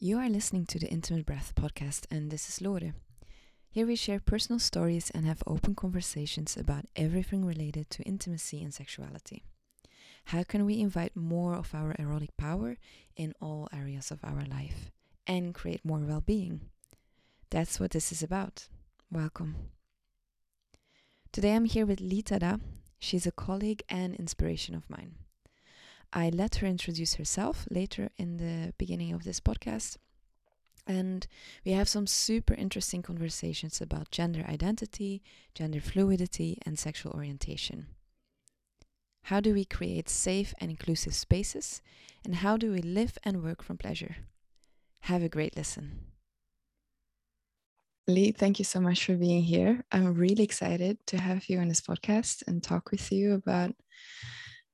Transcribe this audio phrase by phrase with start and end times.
[0.00, 2.94] You are listening to the Intimate Breath podcast, and this is Lore.
[3.68, 8.72] Here we share personal stories and have open conversations about everything related to intimacy and
[8.72, 9.42] sexuality.
[10.26, 12.76] How can we invite more of our erotic power
[13.16, 14.92] in all areas of our life
[15.26, 16.60] and create more well being?
[17.50, 18.68] That's what this is about.
[19.10, 19.56] Welcome.
[21.32, 22.60] Today I'm here with Litada.
[23.00, 25.16] She's a colleague and inspiration of mine.
[26.12, 29.96] I let her introduce herself later in the beginning of this podcast.
[30.86, 31.26] And
[31.66, 35.22] we have some super interesting conversations about gender identity,
[35.54, 37.88] gender fluidity, and sexual orientation.
[39.24, 41.82] How do we create safe and inclusive spaces?
[42.24, 44.16] And how do we live and work from pleasure?
[45.00, 46.06] Have a great listen.
[48.06, 49.84] Lee, thank you so much for being here.
[49.92, 53.74] I'm really excited to have you on this podcast and talk with you about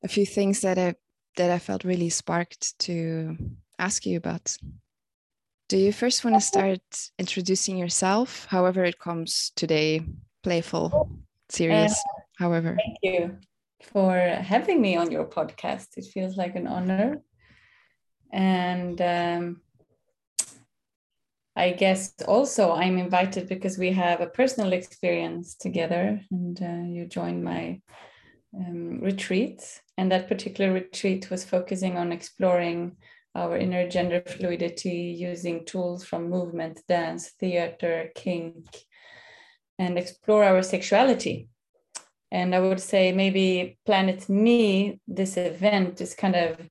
[0.05, 0.94] a few things that I
[1.36, 3.36] that I felt really sparked to
[3.78, 4.56] ask you about.
[5.68, 6.82] Do you first want to start
[7.18, 10.02] introducing yourself, however it comes today,
[10.42, 11.18] playful,
[11.48, 12.76] serious, uh, however?
[12.76, 13.38] Thank you
[13.82, 15.96] for having me on your podcast.
[15.96, 17.22] It feels like an honor.
[18.32, 19.60] And um,
[21.56, 27.06] I guess also I'm invited because we have a personal experience together, and uh, you
[27.06, 27.80] joined my
[28.56, 29.80] um, retreat.
[29.97, 32.97] And that particular retreat was focusing on exploring
[33.34, 38.67] our inner gender fluidity using tools from movement, dance, theater, kink,
[39.78, 41.48] and explore our sexuality.
[42.31, 46.69] And I would say maybe Planet Me, this event is kind of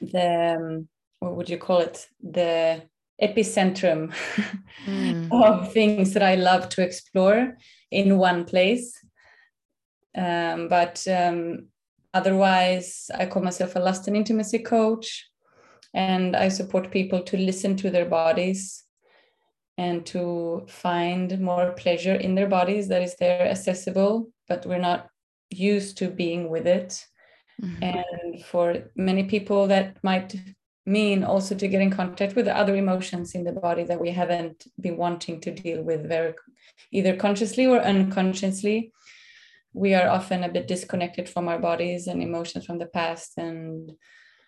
[0.00, 0.88] the, um,
[1.20, 2.06] what would you call it?
[2.22, 2.82] The
[3.22, 4.14] epicentrum
[4.86, 5.28] mm.
[5.32, 7.56] of things that I love to explore
[7.90, 8.98] in one place.
[10.16, 11.68] Um, but um,
[12.12, 15.28] otherwise, I call myself a lust and intimacy coach,
[15.94, 18.84] and I support people to listen to their bodies
[19.78, 25.08] and to find more pleasure in their bodies that is there accessible, but we're not
[25.50, 27.04] used to being with it.
[27.62, 27.82] Mm-hmm.
[27.82, 30.34] And for many people, that might
[30.86, 34.10] mean also to get in contact with the other emotions in the body that we
[34.10, 36.34] haven't been wanting to deal with very
[36.92, 38.92] either consciously or unconsciously
[39.72, 43.92] we are often a bit disconnected from our bodies and emotions from the past and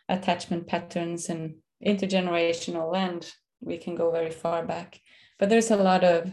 [0.09, 5.00] attachment patterns and intergenerational and we can go very far back
[5.38, 6.32] but there's a lot of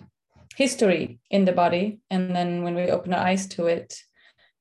[0.56, 4.02] history in the body and then when we open our eyes to it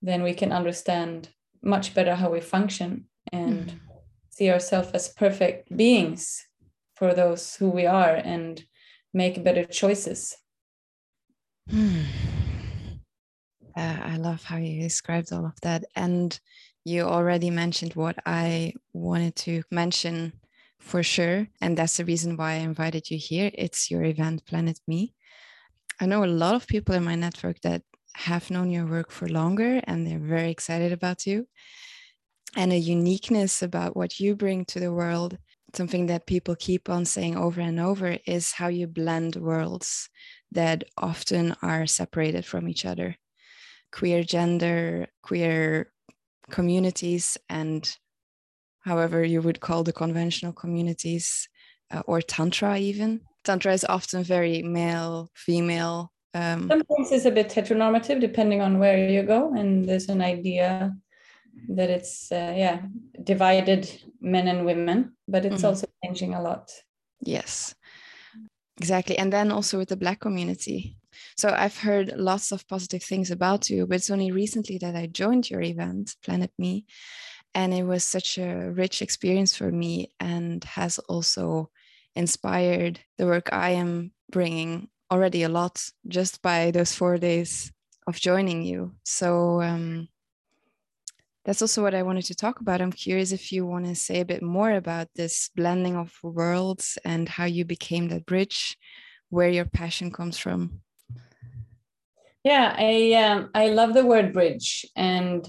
[0.02, 1.28] then we can understand
[1.62, 3.78] much better how we function and mm.
[4.30, 6.46] see ourselves as perfect beings
[6.94, 8.64] for those who we are and
[9.12, 10.36] make better choices
[11.70, 12.04] mm.
[13.78, 15.84] Uh, I love how you described all of that.
[15.94, 16.38] And
[16.84, 20.32] you already mentioned what I wanted to mention
[20.80, 21.46] for sure.
[21.60, 23.52] And that's the reason why I invited you here.
[23.54, 25.14] It's your event, Planet Me.
[26.00, 27.82] I know a lot of people in my network that
[28.16, 31.46] have known your work for longer and they're very excited about you.
[32.56, 35.38] And a uniqueness about what you bring to the world,
[35.72, 40.10] something that people keep on saying over and over, is how you blend worlds
[40.50, 43.16] that often are separated from each other
[43.92, 45.92] queer gender, queer
[46.50, 47.96] communities, and
[48.80, 51.48] however you would call the conventional communities,
[51.90, 53.20] uh, or Tantra even.
[53.44, 56.12] Tantra is often very male, female.
[56.34, 60.94] Um, Sometimes it's a bit heteronormative depending on where you go, and there's an idea
[61.70, 62.82] that it's uh, yeah
[63.24, 65.66] divided men and women, but it's mm-hmm.
[65.66, 66.70] also changing a lot.
[67.20, 67.74] Yes,
[68.76, 70.97] exactly, and then also with the Black community,
[71.38, 75.06] so I've heard lots of positive things about you, but it's only recently that I
[75.06, 76.84] joined your event, Planet Me.
[77.54, 81.70] And it was such a rich experience for me and has also
[82.16, 87.72] inspired the work I am bringing already a lot just by those four days
[88.08, 88.94] of joining you.
[89.04, 90.08] So um,
[91.44, 92.80] that's also what I wanted to talk about.
[92.80, 96.98] I'm curious if you want to say a bit more about this blending of worlds
[97.04, 98.76] and how you became that bridge,
[99.30, 100.80] where your passion comes from.
[102.48, 105.46] Yeah, I um, I love the word bridge, and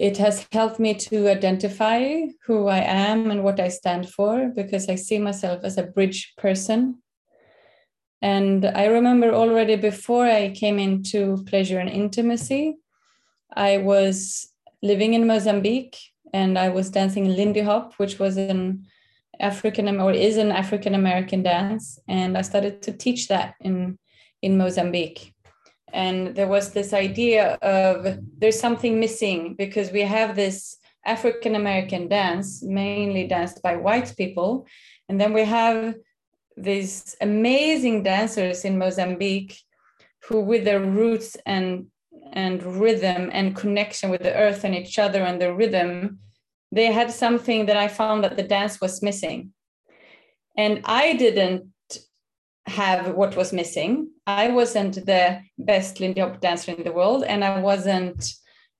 [0.00, 4.88] it has helped me to identify who I am and what I stand for because
[4.88, 7.00] I see myself as a bridge person.
[8.20, 12.74] And I remember already before I came into pleasure and intimacy,
[13.54, 14.48] I was
[14.82, 15.96] living in Mozambique
[16.32, 18.84] and I was dancing Lindy Hop, which was an
[19.38, 23.96] African or is an African American dance, and I started to teach that in
[24.42, 25.33] in Mozambique
[25.94, 30.76] and there was this idea of there's something missing because we have this
[31.06, 34.66] African American dance, mainly danced by white people.
[35.08, 35.94] And then we have
[36.56, 39.56] these amazing dancers in Mozambique
[40.24, 41.86] who, with their roots and
[42.32, 46.18] and rhythm and connection with the earth and each other and the rhythm,
[46.72, 49.52] they had something that I found that the dance was missing.
[50.56, 51.73] And I didn't
[52.66, 54.10] have what was missing.
[54.26, 58.32] I wasn't the best Lindy Hop dancer in the world, and I wasn't,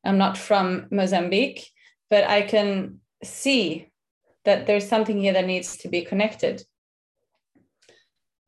[0.05, 1.69] I'm not from Mozambique,
[2.11, 3.91] but I can see
[4.45, 6.63] that there's something here that needs to be connected.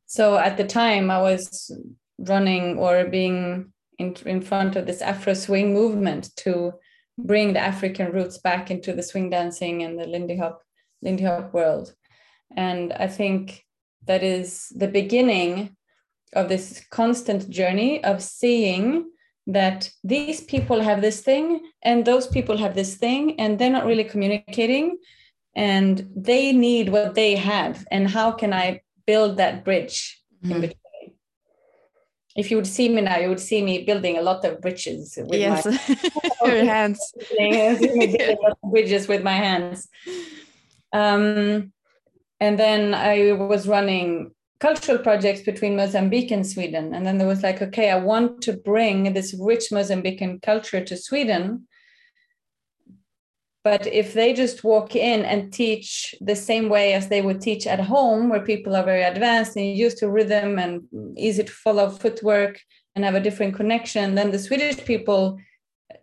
[0.06, 1.71] So at the time, I was
[2.19, 6.73] running or being in, in front of this Afro swing movement to
[7.19, 10.62] bring the African roots back into the swing dancing and the Lindy Hop,
[11.03, 11.94] Lindy Hop world.
[12.56, 13.66] And I think
[14.06, 15.76] that is the beginning
[16.32, 19.11] of this constant journey of seeing
[19.47, 23.87] that these people have this thing and those people have this thing and they're not
[23.87, 24.99] really communicating
[25.55, 30.55] and they need what they have and how can i build that bridge mm-hmm.
[30.55, 30.87] in between
[32.37, 35.19] if you would see me now, you would see me building a lot of bridges
[35.19, 35.64] with yes.
[35.64, 37.00] my hands.
[38.70, 39.88] bridges with my hands.
[40.93, 41.73] Um,
[42.41, 46.94] and then I was running cultural projects between Mozambique and Sweden.
[46.94, 50.97] And then there was like, okay, I want to bring this rich Mozambican culture to
[50.97, 51.67] Sweden
[53.67, 57.67] but if they just walk in and teach the same way as they would teach
[57.67, 60.85] at home, where people are very advanced and used to rhythm and
[61.17, 62.61] easy to follow footwork
[62.94, 65.37] and have a different connection, then the Swedish people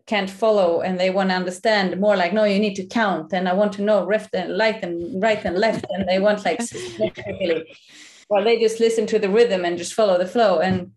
[0.06, 3.34] can't follow and they want to understand more like, no, you need to count.
[3.34, 5.86] And I want to know left and right and right and left.
[5.90, 6.62] And they want like
[8.30, 10.60] well, they just listen to the rhythm and just follow the flow.
[10.60, 10.92] And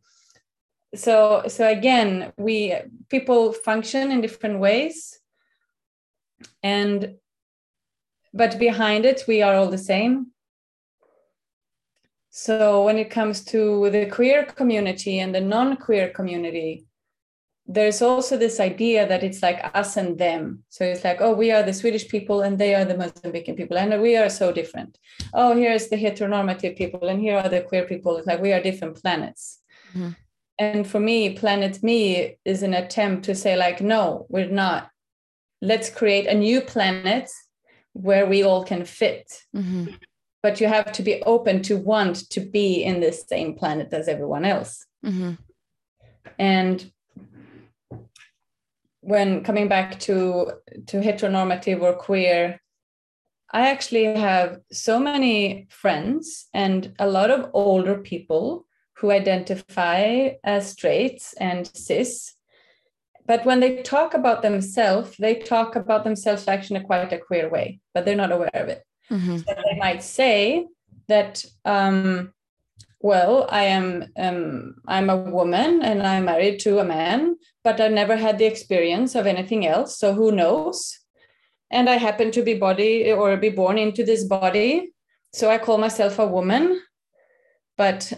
[0.95, 2.75] so so again, we
[3.09, 5.21] people function in different ways
[6.63, 7.17] and
[8.33, 10.27] but behind it we are all the same
[12.31, 16.87] so when it comes to the queer community and the non-queer community
[17.69, 21.51] there's also this idea that it's like us and them so it's like oh we
[21.51, 24.99] are the swedish people and they are the mozambican people and we are so different
[25.35, 28.63] oh here's the heteronormative people and here are the queer people it's like we are
[28.63, 29.61] different planets
[29.93, 30.11] mm-hmm.
[30.59, 34.91] and for me planet me is an attempt to say like no we're not
[35.63, 37.31] let's create a new planet
[37.93, 39.43] where we all can fit.
[39.55, 39.95] Mm-hmm.
[40.43, 44.07] But you have to be open to want to be in the same planet as
[44.07, 44.85] everyone else.
[45.05, 45.33] Mm-hmm.
[46.39, 46.93] And
[49.07, 50.53] when coming back to
[50.89, 52.61] to heteronormative or queer,
[53.53, 58.67] I actually have so many friends and a lot of older people
[58.99, 62.37] who identify as straight and cis
[63.27, 67.19] but when they talk about themselves, they talk about themselves actually in a quite a
[67.19, 68.85] queer way, but they're not aware of it.
[69.11, 69.39] Mm-hmm.
[69.39, 70.67] So they might say
[71.09, 72.33] that, um,
[73.01, 77.37] well, I am um, I'm a woman and I'm married to a man,
[77.67, 79.99] but I never had the experience of anything else.
[79.99, 80.79] So who knows?
[81.71, 84.93] And I happen to be body or be born into this body,
[85.33, 86.81] so I call myself a woman,
[87.77, 88.13] but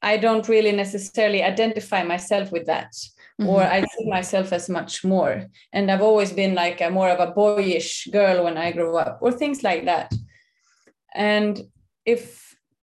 [0.00, 2.92] I don't really necessarily identify myself with that
[3.40, 3.50] mm-hmm.
[3.50, 5.46] or I see myself as much more.
[5.72, 9.18] And I've always been like a more of a boyish girl when I grew up,
[9.20, 10.12] or things like that.
[11.14, 11.60] And
[12.04, 12.56] if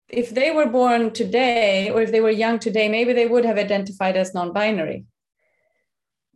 [0.10, 3.58] if they were born today, or if they were young today, maybe they would have
[3.58, 5.06] identified as non-binary.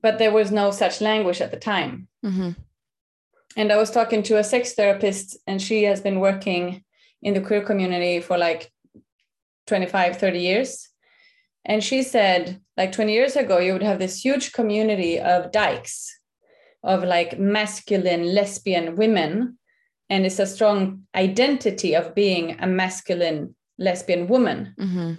[0.06, 2.08] But there was no such language at the time.
[2.24, 2.52] Mm-hmm.
[3.58, 6.84] And I was talking to a sex therapist, and she has been working
[7.24, 8.72] in the queer community for like
[9.66, 10.90] 25, 30 years.
[11.66, 16.16] And she said, like 20 years ago, you would have this huge community of dykes,
[16.84, 19.58] of like masculine lesbian women.
[20.08, 24.76] And it's a strong identity of being a masculine lesbian woman.
[24.80, 25.14] Mm-hmm.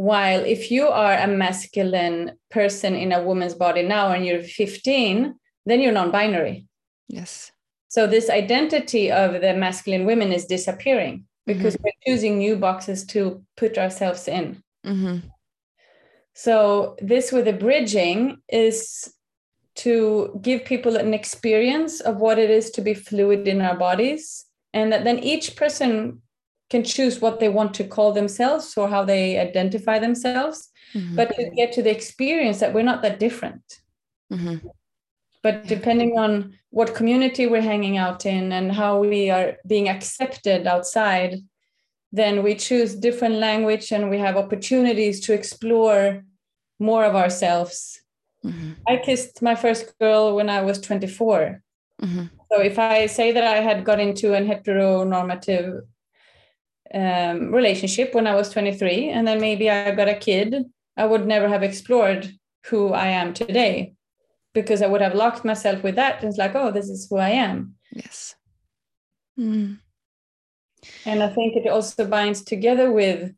[0.00, 5.34] While if you are a masculine person in a woman's body now and you're 15,
[5.66, 6.66] then you're non binary.
[7.06, 7.52] Yes.
[7.88, 11.84] So this identity of the masculine women is disappearing because mm-hmm.
[11.84, 14.62] we're choosing new boxes to put ourselves in.
[14.86, 15.28] Mm-hmm.
[16.32, 19.12] So, this with the bridging is
[19.84, 24.46] to give people an experience of what it is to be fluid in our bodies,
[24.72, 26.22] and that then each person
[26.70, 31.16] can choose what they want to call themselves or how they identify themselves, mm-hmm.
[31.16, 33.80] but to get to the experience that we're not that different.
[34.32, 34.68] Mm-hmm.
[35.42, 40.66] But depending on what community we're hanging out in and how we are being accepted
[40.66, 41.38] outside,
[42.12, 46.24] then we choose different language and we have opportunities to explore
[46.78, 48.00] more of ourselves.
[48.44, 48.72] Mm-hmm.
[48.86, 51.62] I kissed my first girl when I was 24.
[52.02, 52.24] Mm-hmm.
[52.52, 55.82] So if I say that I had got into an heteronormative
[56.94, 60.64] um, relationship when I was 23, and then maybe I got a kid,
[60.96, 62.30] I would never have explored
[62.66, 63.94] who I am today
[64.52, 66.22] because I would have locked myself with that.
[66.24, 67.74] It's like, oh, this is who I am.
[67.92, 68.34] Yes.
[69.38, 69.78] Mm.
[71.04, 73.32] And I think it also binds together with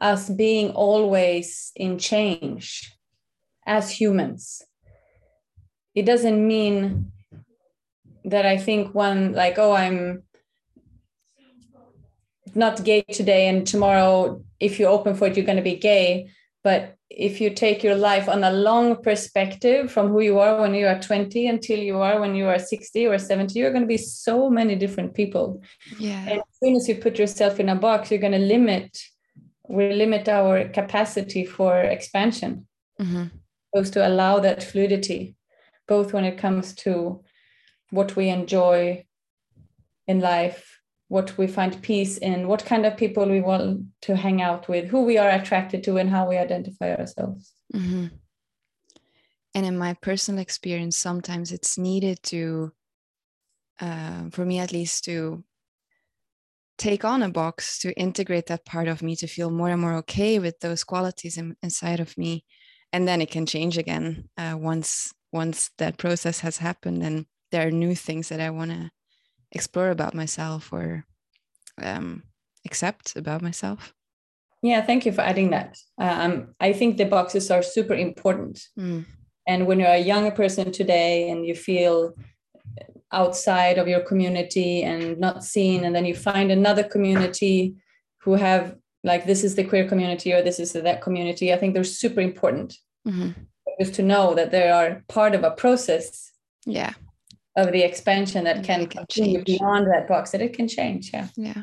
[0.00, 2.92] us being always in change
[3.66, 4.62] as humans.
[5.94, 7.12] It doesn't mean
[8.24, 10.24] that I think one, like, oh, I'm
[12.56, 16.30] not gay today, and tomorrow, if you open for it, you're going to be gay.
[16.64, 20.74] But if you take your life on a long perspective from who you are when
[20.74, 23.86] you are 20 until you are when you are 60 or 70 you're going to
[23.86, 25.62] be so many different people
[25.98, 28.98] yeah and as soon as you put yourself in a box you're going to limit
[29.68, 32.66] we limit our capacity for expansion
[33.00, 33.24] mm-hmm.
[33.72, 35.36] supposed to allow that fluidity
[35.86, 37.22] both when it comes to
[37.90, 39.04] what we enjoy
[40.08, 40.75] in life
[41.08, 44.88] what we find peace in, what kind of people we want to hang out with,
[44.88, 47.52] who we are attracted to, and how we identify ourselves.
[47.74, 48.06] Mm-hmm.
[49.54, 52.72] And in my personal experience, sometimes it's needed to,
[53.80, 55.44] uh, for me at least, to
[56.78, 59.94] take on a box to integrate that part of me to feel more and more
[59.94, 62.44] okay with those qualities in, inside of me
[62.92, 67.66] and then it can change again uh, once once that process has happened and there
[67.66, 68.90] are new things that i want to
[69.52, 71.04] explore about myself or
[71.82, 72.22] um,
[72.64, 73.94] accept about myself.
[74.62, 75.78] Yeah, thank you for adding that.
[75.98, 78.60] Um, I think the boxes are super important.
[78.78, 79.04] Mm.
[79.46, 82.14] And when you're a younger person today and you feel
[83.12, 87.76] outside of your community and not seen, and then you find another community
[88.22, 91.58] who have like this is the queer community or this is the, that community, I
[91.58, 92.74] think they're super important.
[93.06, 93.30] Mm-hmm.
[93.80, 96.32] Just to know that they are part of a process.
[96.64, 96.94] Yeah
[97.56, 99.44] of the expansion that can, can change.
[99.44, 101.28] beyond that box that it can change yeah.
[101.36, 101.62] Yeah.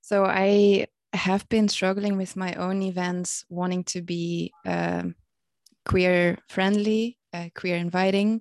[0.00, 5.04] So i have been struggling with my own events wanting to be uh,
[5.84, 8.40] queer friendly uh, queer inviting.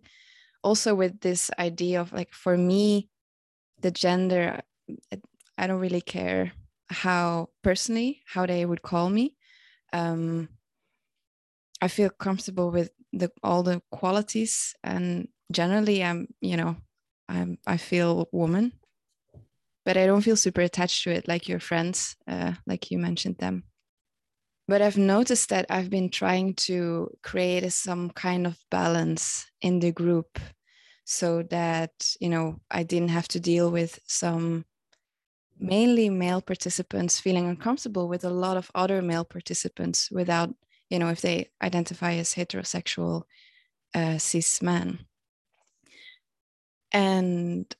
[0.63, 3.09] Also with this idea of like for me
[3.81, 4.61] the gender
[5.57, 6.53] i don't really care
[6.89, 9.35] how personally how they would call me.
[9.91, 10.49] Um,
[11.81, 16.75] i feel comfortable with the all the qualities and generally i'm you know
[17.29, 18.71] i'm i feel woman
[19.85, 23.37] but i don't feel super attached to it like your friends uh, like you mentioned
[23.37, 23.63] them.
[24.67, 29.91] But i've noticed that i've been trying to create some kind of balance in the
[29.91, 30.39] group
[31.05, 34.65] so that you know i didn't have to deal with some
[35.59, 40.49] mainly male participants feeling uncomfortable with a lot of other male participants without
[40.89, 43.23] you know if they identify as heterosexual
[43.95, 45.05] uh, cis men
[46.93, 47.75] and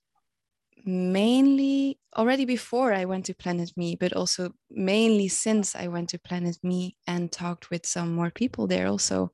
[0.86, 6.20] mainly already before I went to Planet Me, but also mainly since I went to
[6.20, 9.32] Planet Me and talked with some more people there, also,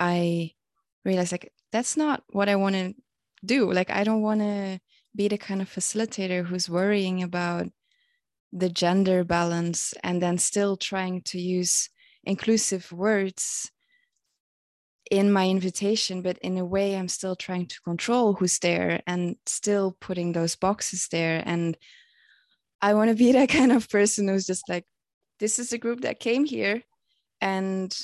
[0.00, 0.52] I
[1.04, 2.94] realized like that's not what I want to
[3.44, 3.72] do.
[3.72, 4.80] Like, I don't want to
[5.16, 7.68] be the kind of facilitator who's worrying about
[8.52, 11.90] the gender balance and then still trying to use
[12.24, 13.70] inclusive words
[15.10, 19.36] in my invitation, but in a way, I'm still trying to control who's there and
[19.46, 21.42] still putting those boxes there.
[21.46, 21.76] And
[22.82, 24.84] I want to be that kind of person who's just like,
[25.38, 26.82] this is a group that came here,
[27.40, 27.94] and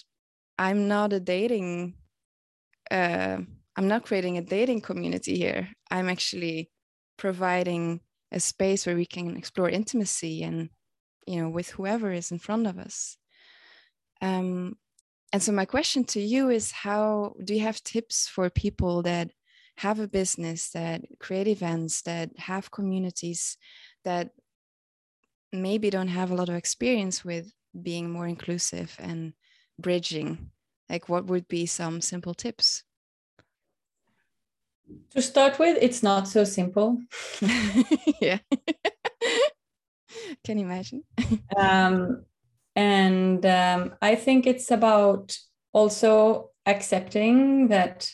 [0.59, 1.95] I'm not a dating,
[2.91, 3.39] uh,
[3.75, 5.69] I'm not creating a dating community here.
[5.91, 6.71] I'm actually
[7.17, 8.01] providing
[8.33, 10.69] a space where we can explore intimacy and,
[11.27, 13.17] you know, with whoever is in front of us.
[14.21, 14.77] Um,
[15.33, 19.31] and so my question to you is how do you have tips for people that
[19.79, 23.57] have a business that create events that have communities
[24.05, 24.31] that
[25.53, 29.33] maybe don't have a lot of experience with being more inclusive and
[29.79, 30.51] bridging?
[30.91, 32.85] Like what would be some simple tips?
[35.11, 37.01] To start with it's not so simple.
[38.21, 38.39] Yeah.
[40.45, 41.05] Can you imagine?
[41.57, 42.27] Um,
[42.75, 45.37] and um, I think it's about
[45.73, 48.11] also accepting that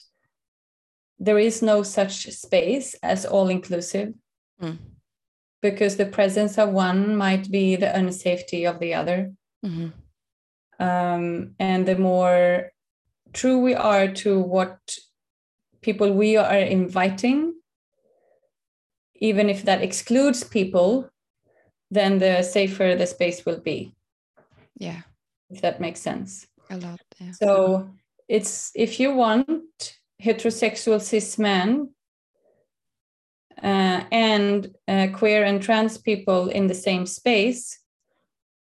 [1.19, 4.15] there is no such space as all inclusive.
[4.61, 4.79] Mm.
[5.61, 9.33] Because the presence of one might be the unsafety of the other.
[9.65, 9.89] Mm-hmm.
[10.81, 12.71] Um, and the more
[13.33, 14.79] true we are to what
[15.81, 17.55] people we are inviting,
[19.17, 21.11] even if that excludes people,
[21.91, 23.97] then the safer the space will be
[24.79, 25.03] yeah
[25.51, 27.33] if that makes sense a lot yeah.
[27.33, 27.89] so
[28.29, 31.89] it's if you want heterosexual cis men
[33.63, 37.79] uh, and uh, queer and trans people in the same space,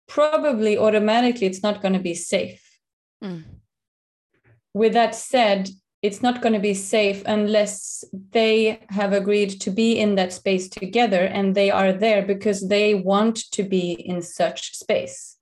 [0.08, 2.62] probably automatically it's not going to be safe.
[3.24, 3.44] Mm.
[4.74, 5.70] With that said,
[6.02, 10.70] it's not going to be safe unless they have agreed to be in that space
[10.70, 15.37] together and they are there because they want to be in such space.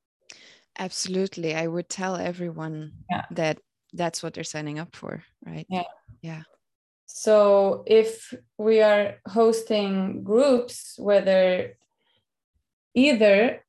[0.77, 1.55] Absolutely.
[1.55, 3.25] I would tell everyone yeah.
[3.31, 3.59] that
[3.93, 5.65] that's what they're signing up for, right?
[5.69, 5.83] Yeah.
[6.21, 6.43] Yeah.
[7.05, 11.77] So if we are hosting groups, whether
[12.93, 13.63] either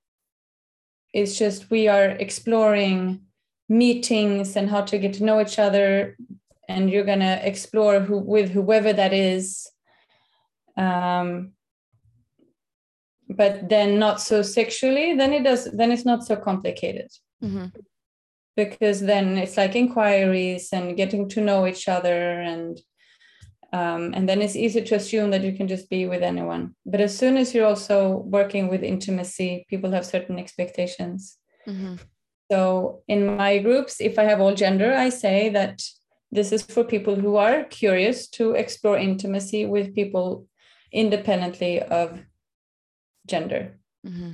[1.12, 3.22] it's just we are exploring
[3.68, 6.16] meetings and how to get to know each other,
[6.68, 9.70] and you're gonna explore who with whoever that is,
[10.76, 11.52] um,
[13.28, 15.64] but then not so sexually, then it does.
[15.72, 17.10] Then it's not so complicated.
[17.42, 17.66] Mm-hmm.
[18.56, 22.80] Because then it's like inquiries and getting to know each other and
[23.72, 26.74] um, and then it's easy to assume that you can just be with anyone.
[26.86, 31.36] But as soon as you're also working with intimacy, people have certain expectations.
[31.66, 31.96] Mm-hmm.
[32.50, 35.82] So in my groups, if I have all gender, I say that
[36.30, 40.46] this is for people who are curious to explore intimacy with people
[40.92, 42.20] independently of
[43.26, 43.78] gender.
[44.06, 44.32] Mm-hmm.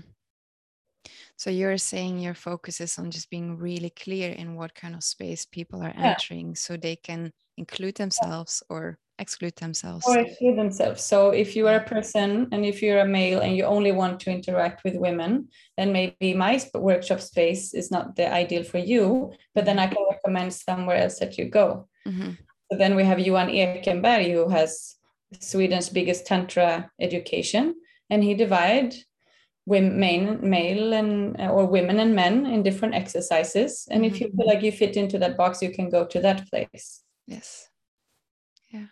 [1.37, 5.03] So you're saying your focus is on just being really clear in what kind of
[5.03, 6.55] space people are entering yeah.
[6.55, 11.77] so they can include themselves or exclude themselves or exclude themselves so if you are
[11.77, 15.49] a person and if you're a male and you only want to interact with women
[15.77, 20.05] then maybe my workshop space is not the ideal for you but then i can
[20.11, 22.31] recommend somewhere else that you go mm-hmm.
[22.71, 24.97] so then we have johan ekenberg who has
[25.41, 27.75] sweden's biggest tantra education
[28.13, 28.95] and he divide
[29.65, 34.15] women male and or women and men in different exercises and mm-hmm.
[34.15, 37.03] if you feel like you fit into that box you can go to that place
[37.27, 37.69] yes
[38.71, 38.89] Yeah.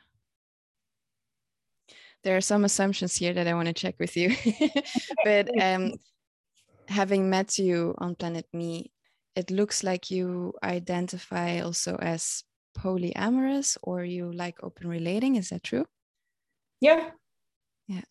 [2.22, 4.36] there are some assumptions here that I want to check with you.
[5.24, 5.94] but um,
[6.86, 8.92] having met you on Planet Me,
[9.34, 12.44] it looks like you identify also as
[12.76, 15.36] polyamorous or you like open relating.
[15.36, 15.86] Is that true?
[16.80, 17.10] Yeah.
[17.86, 18.04] Yeah.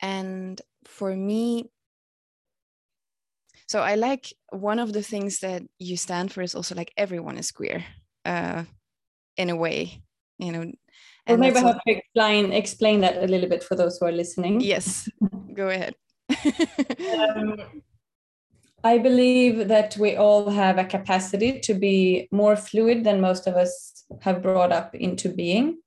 [0.00, 1.70] And for me,
[3.66, 7.36] so I like one of the things that you stand for is also like everyone
[7.36, 7.84] is queer
[8.24, 8.64] uh,
[9.36, 10.02] in a way,
[10.38, 10.72] you know,
[11.28, 14.12] or maybe I have to explain explain that a little bit for those who are
[14.12, 14.60] listening.
[14.60, 15.08] Yes,
[15.52, 15.94] go ahead.
[17.36, 17.82] um,
[18.82, 23.54] I believe that we all have a capacity to be more fluid than most of
[23.54, 25.78] us have brought up into being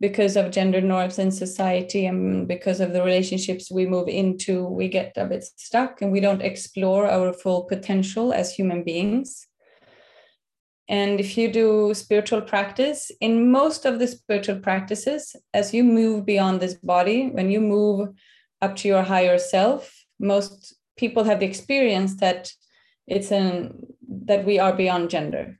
[0.00, 4.88] because of gender norms in society and because of the relationships we move into, we
[4.88, 9.46] get a bit stuck and we don't explore our full potential as human beings.
[10.88, 16.24] And if you do spiritual practice, in most of the spiritual practices, as you move
[16.24, 18.08] beyond this body, when you move
[18.62, 22.52] up to your higher self, most people have the experience that
[23.06, 23.86] it's an
[24.26, 25.58] that we are beyond gender.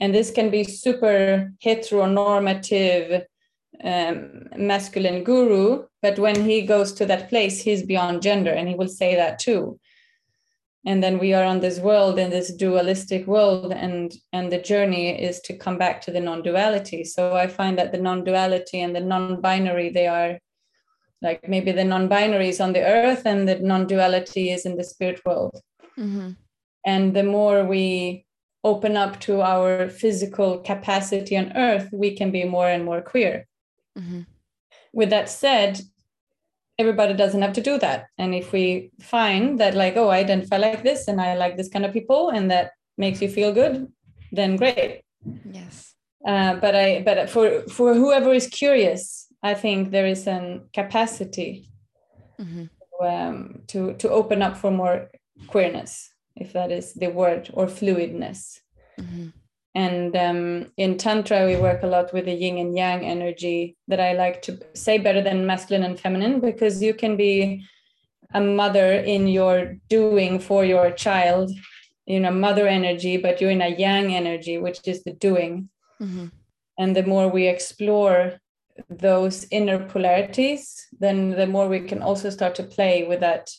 [0.00, 3.24] And this can be super heteronormative
[3.82, 8.74] um, masculine guru, but when he goes to that place, he's beyond gender, and he
[8.74, 9.78] will say that too.
[10.86, 15.10] And then we are on this world in this dualistic world and and the journey
[15.10, 17.04] is to come back to the non-duality.
[17.04, 20.38] So i find that the non-duality and the non-binary they are
[21.20, 25.20] like maybe the non-binary is on the earth and the non-duality is in the spirit
[25.26, 25.60] world.
[25.98, 26.30] Mm-hmm.
[26.86, 28.24] and the more we
[28.72, 33.34] open up to our physical capacity on earth we can be more and more queer.
[33.98, 34.22] Mm-hmm.
[34.92, 35.80] with that said
[36.78, 38.06] everybody doesn't have to do that.
[38.16, 41.72] And if we find that like oh i identify like this and i like this
[41.72, 43.74] kind of people and that makes you feel good
[44.38, 45.02] then great.
[45.58, 45.94] Yes.
[46.26, 51.52] Uh, but i but for for whoever is curious i think there is a capacity
[52.40, 52.66] mm-hmm.
[53.06, 55.10] um, to to open up for more
[55.46, 58.60] queerness if that is the word or fluidness
[58.98, 59.28] mm-hmm.
[59.74, 64.00] And um, in Tantra, we work a lot with the yin and yang energy that
[64.00, 67.64] I like to say better than masculine and feminine, because you can be
[68.34, 71.50] a mother in your doing for your child,
[72.06, 75.68] you know, mother energy, but you're in a yang energy, which is the doing.
[76.00, 76.26] Mm-hmm.
[76.78, 78.40] And the more we explore
[78.90, 83.50] those inner polarities, then the more we can also start to play with that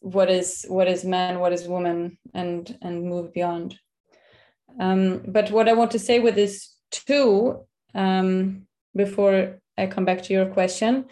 [0.00, 3.78] what is what is man what is woman and and move beyond
[4.78, 7.60] um, but what I want to say with this too,
[7.94, 11.06] um, before I come back to your question,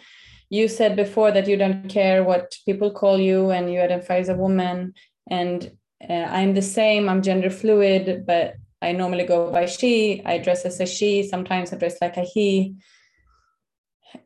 [0.49, 4.29] you said before that you don't care what people call you and you identify as
[4.29, 4.93] a woman.
[5.29, 5.71] And
[6.09, 10.21] uh, I'm the same, I'm gender fluid, but I normally go by she.
[10.25, 12.75] I dress as a she, sometimes I dress like a he.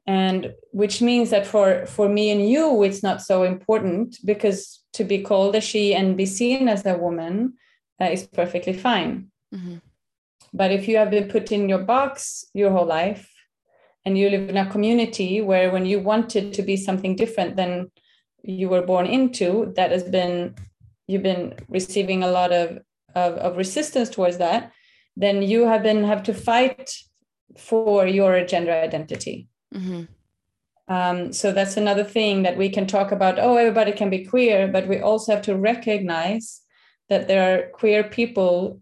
[0.08, 5.04] And which means that for for me and you it's not so important because to
[5.04, 7.54] be called a she and be seen as a woman
[8.00, 9.76] uh, is perfectly fine mm-hmm.
[10.54, 13.30] but if you have been put in your box your whole life
[14.06, 17.92] and you live in a community where when you wanted to be something different than
[18.44, 20.56] you were born into that has been
[21.08, 22.80] you've been receiving a lot of
[23.16, 24.72] of, of resistance towards that
[25.16, 26.92] then you have been have to fight
[27.58, 30.04] for your gender identity mm-hmm.
[30.94, 34.68] um, so that's another thing that we can talk about oh everybody can be queer
[34.68, 36.62] but we also have to recognize
[37.10, 38.80] that there are queer people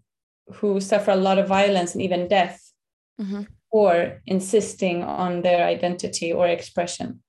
[0.54, 2.72] who suffer a lot of violence and even death
[3.20, 3.44] mm-hmm.
[3.72, 7.22] for insisting on their identity or expression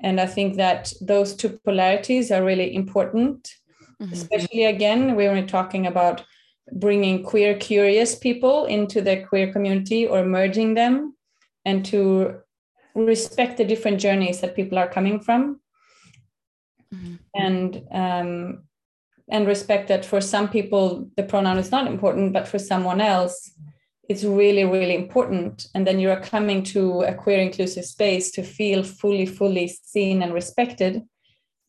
[0.00, 3.54] and i think that those two polarities are really important
[4.00, 4.12] mm-hmm.
[4.12, 6.24] especially again we were talking about
[6.72, 11.14] bringing queer curious people into the queer community or merging them
[11.64, 12.36] and to
[12.94, 15.60] respect the different journeys that people are coming from
[16.94, 17.14] mm-hmm.
[17.34, 18.64] and um,
[19.30, 23.52] and respect that for some people the pronoun is not important but for someone else
[24.08, 28.82] it's really really important and then you're coming to a queer inclusive space to feel
[28.82, 31.02] fully fully seen and respected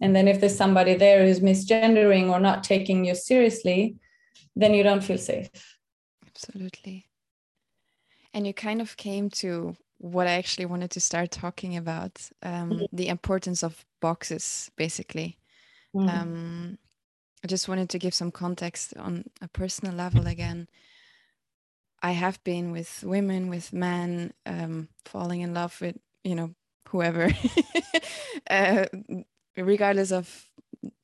[0.02, 3.96] and then if there's somebody there who's misgendering or not taking you seriously
[4.56, 5.50] then you don't feel safe.
[6.28, 7.08] Absolutely.
[8.34, 12.72] And you kind of came to what I actually wanted to start talking about um,
[12.72, 12.86] mm-hmm.
[12.92, 15.38] the importance of boxes, basically.
[15.96, 16.10] Mm-hmm.
[16.10, 16.78] Um,
[17.42, 20.68] I just wanted to give some context on a personal level again.
[22.02, 26.54] I have been with women, with men, um, falling in love with, you know,
[26.90, 27.30] whoever,
[28.50, 28.86] uh,
[29.56, 30.50] regardless of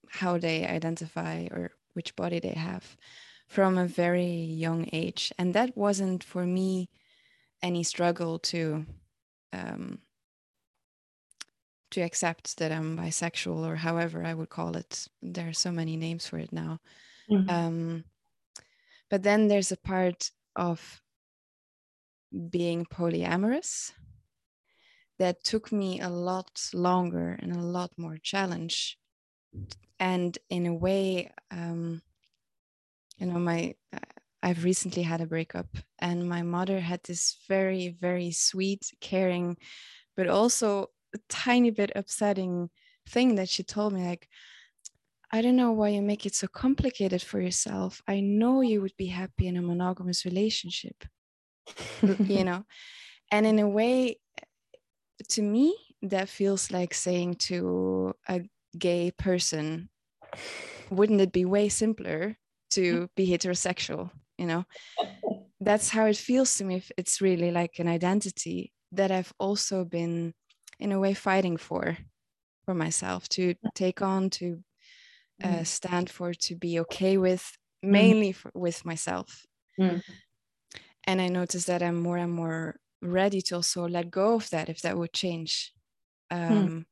[0.10, 2.98] how they identify or which body they have
[3.48, 5.32] from a very young age.
[5.38, 6.90] And that wasn't for me
[7.62, 8.86] any struggle to
[9.54, 10.00] um,
[11.92, 15.08] to accept that I'm bisexual or however I would call it.
[15.22, 16.80] There are so many names for it now.
[17.32, 17.50] Mm-hmm.
[17.50, 18.04] Um,
[19.10, 21.02] but then there's a part of
[22.52, 23.92] being polyamorous
[25.18, 28.98] that took me a lot longer and a lot more challenge.
[30.00, 32.02] And in a way, um,
[33.18, 33.76] you know my
[34.44, 35.68] i've recently had a breakup
[36.00, 39.58] and my mother had this very very sweet caring
[40.16, 42.70] but also a tiny bit upsetting
[43.08, 44.28] thing that she told me like
[45.32, 48.02] i don't know why you make it so complicated for yourself.
[48.08, 51.06] I know you would be happy in a monogamous relationship.
[52.02, 52.66] You know?
[53.32, 54.18] And in a way
[55.30, 58.42] to me that feels like saying to a
[58.78, 59.90] gay person
[60.90, 62.38] wouldn't it be way simpler
[62.72, 64.64] to be heterosexual you know
[65.60, 70.34] that's how it feels to me it's really like an identity that i've also been
[70.80, 71.98] in a way fighting for
[72.66, 74.64] for myself to take on to
[75.44, 75.68] uh, mm.
[75.68, 77.90] stand for to be okay with mm.
[77.90, 79.46] mainly for, with myself
[79.80, 80.02] mm.
[81.06, 84.70] and i notice that i'm more and more ready to also let go of that
[84.70, 85.74] if that would change
[86.32, 86.52] mm.
[86.52, 86.86] um,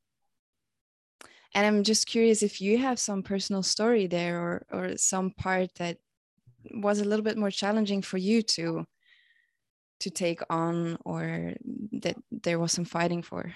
[1.56, 5.70] and i'm just curious if you have some personal story there or or some part
[5.76, 5.98] that
[6.72, 8.86] was a little bit more challenging for you to
[10.00, 11.54] to take on or
[11.92, 13.54] that there was some fighting for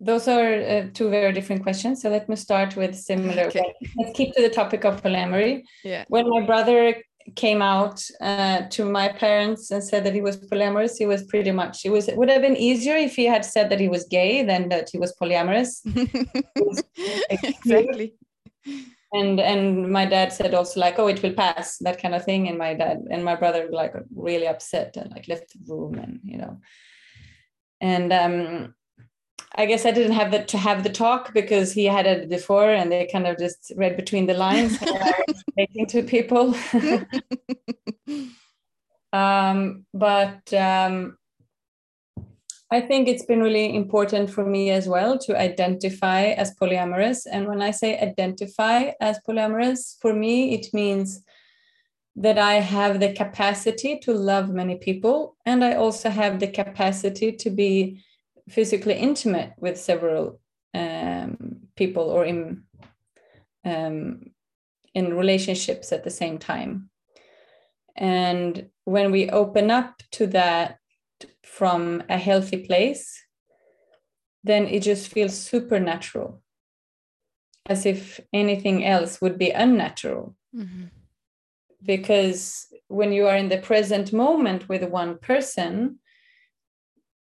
[0.00, 3.72] those are uh, two very different questions so let me start with similar okay.
[3.96, 6.94] let's keep to the topic of polyamory yeah when my brother
[7.36, 11.50] came out uh, to my parents and said that he was polyamorous, he was pretty
[11.50, 14.04] much it was it would have been easier if he had said that he was
[14.04, 15.80] gay than that he was polyamorous.
[17.30, 18.14] exactly.
[19.14, 22.48] And and my dad said also like, oh, it will pass, that kind of thing.
[22.48, 26.20] And my dad and my brother like really upset and like left the room and
[26.24, 26.58] you know.
[27.80, 28.74] And um
[29.56, 32.70] I guess I didn't have the, to have the talk because he had it before,
[32.70, 34.80] and they kind of just read between the lines,
[35.50, 36.56] speaking to people.
[39.12, 41.16] um, but um,
[42.74, 47.26] I think it's been really important for me as well to identify as polyamorous.
[47.30, 51.22] And when I say identify as polyamorous, for me it means
[52.16, 57.30] that I have the capacity to love many people, and I also have the capacity
[57.32, 58.02] to be
[58.48, 60.40] physically intimate with several
[60.74, 61.36] um,
[61.76, 62.64] people or in
[63.64, 64.30] um,
[64.94, 66.90] in relationships at the same time
[67.96, 70.78] and when we open up to that
[71.58, 73.04] from a healthy place
[74.42, 76.42] then it just feels supernatural
[77.66, 80.36] as if anything else would be unnatural.
[80.54, 80.84] Mm-hmm.
[81.94, 85.98] because when you are in the present moment with one person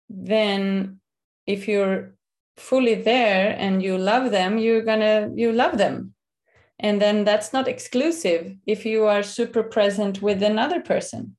[0.10, 1.00] then
[1.46, 2.16] if you're
[2.58, 6.14] fully there and you love them you're gonna you love them.
[6.82, 11.36] And then that's not exclusive if you are super present with another person.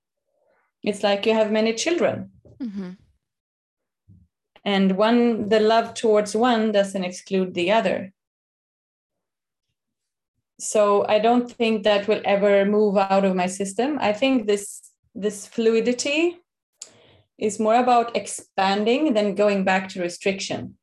[0.83, 2.90] It's like you have many children mm-hmm.
[4.64, 8.12] and one the love towards one doesn't exclude the other
[10.59, 14.90] so i don't think that will ever move out of my system i think this
[15.14, 16.38] this fluidity
[17.38, 20.75] is more about expanding than going back to restriction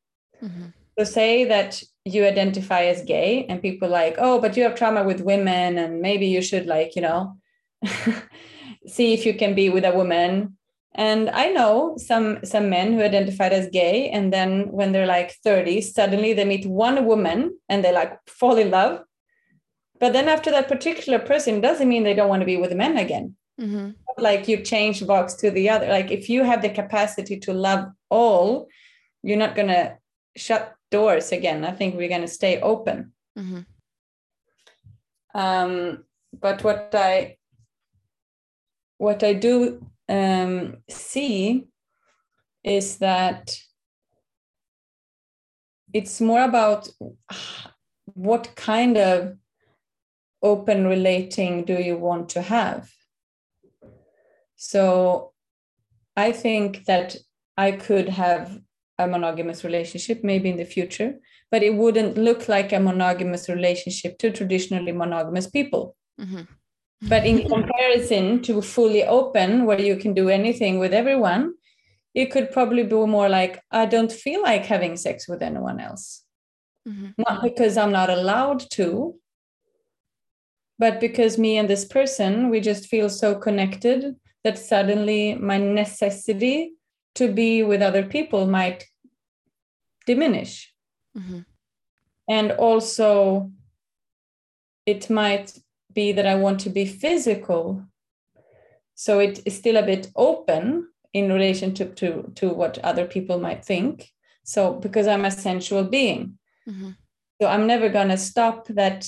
[0.42, 0.66] mm-hmm.
[0.98, 5.04] so say that you identify as gay and people like oh but you have trauma
[5.04, 7.36] with women and maybe you should like you know
[8.86, 10.57] see if you can be with a woman
[10.94, 15.34] and i know some some men who identified as gay and then when they're like
[15.44, 19.02] 30 suddenly they meet one woman and they like fall in love.
[20.00, 22.96] But then after that particular person doesn't mean they don't want to be with men
[22.96, 23.34] again.
[23.60, 23.90] Mm-hmm.
[24.18, 25.88] like you change box to the other.
[25.88, 28.68] Like if you have the capacity to love all
[29.22, 29.96] you're not going to
[30.36, 31.64] shut doors again.
[31.64, 33.12] I think we're going to stay open.
[33.38, 33.60] Mm-hmm.
[35.34, 36.04] um,
[36.40, 37.36] but what i
[38.96, 41.68] what i do um, see
[42.64, 43.56] is that
[45.92, 46.88] it's more about
[48.14, 49.36] what kind of
[50.42, 52.90] open relating do you want to have
[54.56, 55.32] so
[56.16, 57.16] i think that
[57.56, 58.60] i could have
[58.98, 61.14] a monogamous relationship maybe in the future
[61.50, 66.42] but it wouldn't look like a monogamous relationship to traditionally monogamous people mm-hmm.
[67.02, 71.54] But in comparison to fully open where you can do anything with everyone
[72.14, 76.24] it could probably be more like i don't feel like having sex with anyone else
[76.88, 77.10] mm-hmm.
[77.18, 79.14] not because i'm not allowed to
[80.78, 86.72] but because me and this person we just feel so connected that suddenly my necessity
[87.14, 88.86] to be with other people might
[90.06, 90.72] diminish.
[91.16, 91.40] Mm-hmm.
[92.28, 93.50] And also,
[94.86, 95.58] it might
[96.00, 97.62] be that I want to be physical.
[98.94, 100.64] So it is still a bit open
[101.12, 102.08] in relation to, to,
[102.38, 103.94] to what other people might think.
[104.44, 106.38] So, because I'm a sensual being.
[106.68, 106.90] Mm-hmm.
[107.40, 109.00] So I'm never to stop that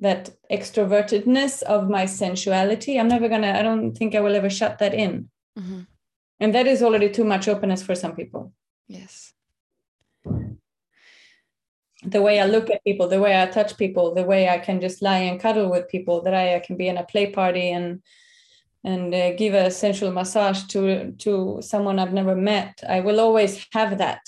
[0.00, 4.78] that extrovertedness of my sensuality i'm never gonna i don't think i will ever shut
[4.78, 5.80] that in mm-hmm.
[6.40, 8.52] and that is already too much openness for some people
[8.86, 9.32] yes
[12.04, 14.80] the way i look at people the way i touch people the way i can
[14.80, 17.70] just lie and cuddle with people that i, I can be in a play party
[17.70, 18.02] and
[18.84, 22.80] and uh, give a sensual massage to to someone i've never met.
[22.88, 24.20] I will always have that.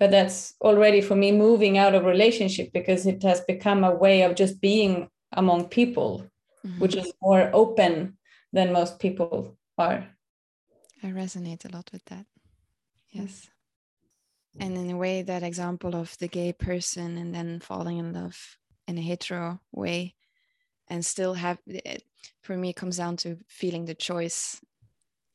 [0.00, 4.22] But that's already for me moving out of relationship because it has become a way
[4.22, 6.26] of just being among people
[6.66, 6.80] mm-hmm.
[6.80, 8.18] which is more open
[8.52, 10.06] than most people are.
[11.02, 12.26] I resonate a lot with that.
[13.10, 13.48] Yes
[14.60, 18.58] and in a way that example of the gay person and then falling in love
[18.86, 20.14] in a hetero way
[20.88, 22.04] and still have it
[22.42, 24.60] for me comes down to feeling the choice.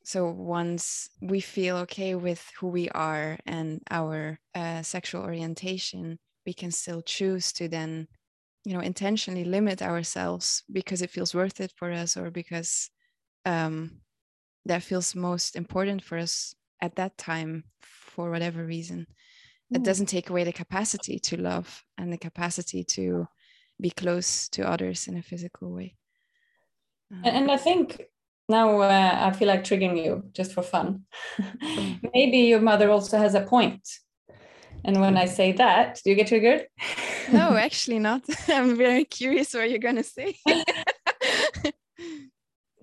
[0.04, 6.52] So once we feel okay with who we are and our uh, sexual orientation, we
[6.52, 8.08] can still choose to then,
[8.64, 12.90] you know, intentionally limit ourselves because it feels worth it for us or because
[13.44, 14.00] um,
[14.64, 17.64] that feels most important for us at that time
[18.10, 19.06] for whatever reason.
[19.72, 19.76] Mm.
[19.76, 23.26] It doesn't take away the capacity to love and the capacity to
[23.80, 25.96] be close to others in a physical way.
[27.12, 28.02] Um, and I think
[28.48, 31.04] now uh, I feel like triggering you just for fun.
[31.62, 32.10] Mm.
[32.14, 33.88] Maybe your mother also has a point.
[34.84, 36.66] And when I say that, do you get triggered?
[37.32, 38.22] no, actually not.
[38.48, 40.36] I'm very curious what you're going to say.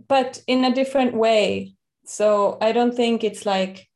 [0.07, 1.73] but in a different way.
[2.05, 3.87] So I don't think it's like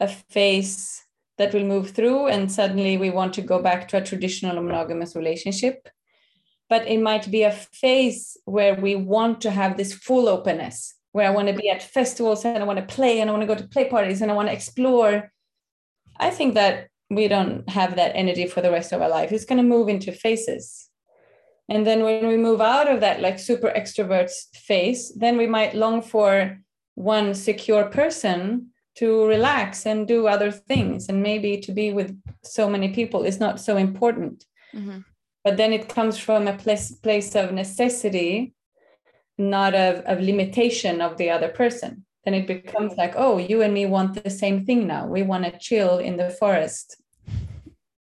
[0.00, 1.02] a phase
[1.38, 5.14] that will move through and suddenly we want to go back to a traditional monogamous
[5.14, 5.88] relationship.
[6.68, 11.26] But it might be a phase where we want to have this full openness where
[11.26, 13.46] I want to be at festivals and I want to play and I want to
[13.46, 15.32] go to play parties and I want to explore.
[16.18, 19.32] I think that we don't have that energy for the rest of our life.
[19.32, 20.90] It's going to move into phases.
[21.68, 25.74] And then when we move out of that like super extrovert phase, then we might
[25.74, 26.58] long for
[26.94, 31.08] one secure person to relax and do other things.
[31.08, 34.44] And maybe to be with so many people is not so important.
[34.74, 35.00] Mm-hmm.
[35.44, 38.54] But then it comes from a place, place of necessity
[39.38, 43.74] not of, of limitation of the other person then it becomes like oh you and
[43.74, 46.96] me want the same thing now we want to chill in the forest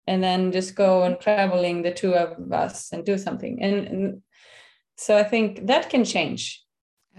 [0.08, 4.22] and then just go and traveling the two of us and do something and, and
[4.98, 6.64] so i think that can change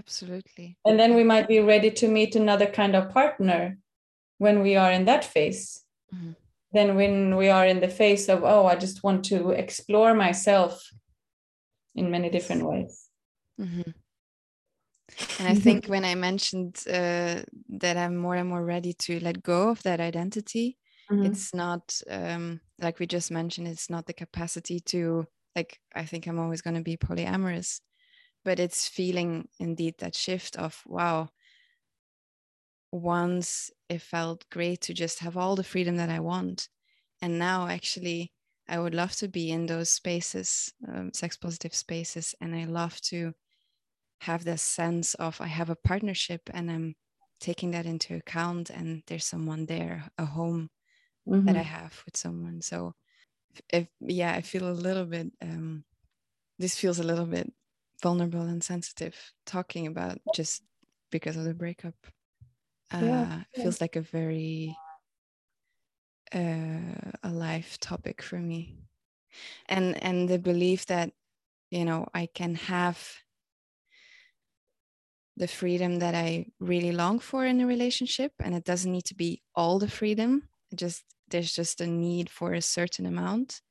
[0.03, 3.79] absolutely and then we might be ready to meet another kind of partner
[4.39, 6.33] when we are in that phase mm-hmm.
[6.73, 10.91] then when we are in the phase of oh i just want to explore myself
[11.95, 13.09] in many different ways
[13.61, 13.91] mm-hmm.
[15.39, 19.43] and i think when i mentioned uh, that i'm more and more ready to let
[19.43, 20.79] go of that identity
[21.11, 21.27] mm-hmm.
[21.27, 26.27] it's not um, like we just mentioned it's not the capacity to like i think
[26.27, 27.81] i'm always going to be polyamorous
[28.45, 31.29] but it's feeling indeed that shift of wow
[32.91, 36.69] once it felt great to just have all the freedom that i want
[37.23, 38.31] and now actually
[38.69, 43.01] i would love to be in those spaces um, sex positive spaces and i love
[43.01, 43.33] to
[44.21, 46.95] have this sense of i have a partnership and i'm
[47.41, 50.69] taking that into account and there's someone there a home
[51.29, 51.47] mm-hmm.
[51.47, 52.95] that i have with someone so
[53.73, 55.83] if yeah i feel a little bit um
[56.59, 57.53] this feels a little bit
[58.03, 60.63] vulnerable and sensitive talking about just
[61.11, 61.95] because of the breakup.
[62.93, 63.43] Uh, yeah.
[63.55, 64.77] feels like a very
[66.35, 68.77] uh, alive topic for me.
[69.69, 71.13] And and the belief that
[71.73, 72.99] you know i can have
[75.37, 79.15] the freedom that i really long for in a relationship and it doesn't need to
[79.15, 83.63] be all the freedom just there's just a need for a certain amount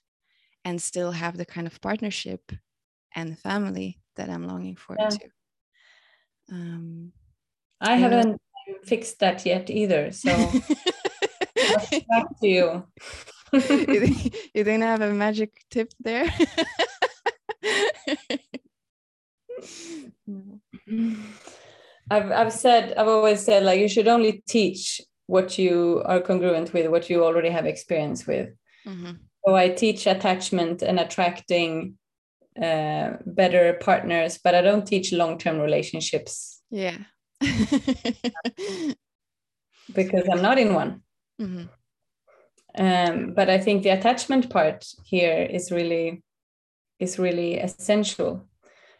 [0.65, 2.52] and still have the kind of partnership
[3.15, 5.10] and family that I'm longing for yeah.
[5.10, 5.30] too.
[6.52, 7.12] Um,
[7.80, 8.41] I haven't
[8.84, 10.12] fixed that yet either.
[10.12, 10.30] So
[12.10, 12.88] back to you.
[13.54, 13.60] you
[14.54, 16.28] didn't have a magic tip there?
[22.10, 26.74] I've I've said I've always said like you should only teach what you are congruent
[26.74, 28.50] with, what you already have experience with.
[28.86, 29.12] Mm-hmm.
[29.45, 31.97] So I teach attachment and attracting
[32.60, 36.62] uh, better partners, but I don't teach long term relationships.
[36.70, 36.98] Yeah.
[39.94, 41.04] because I'm not in one.
[41.40, 41.66] Mm-hmm.
[42.78, 46.24] Um, but I think the attachment part here is really
[47.00, 48.48] is really essential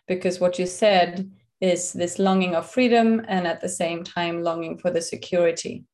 [0.08, 4.78] because what you said is this longing of freedom and at the same time longing
[4.78, 5.86] for the security.